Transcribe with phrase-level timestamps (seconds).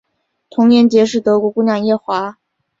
[0.49, 2.39] 同年结识德国姑娘叶华。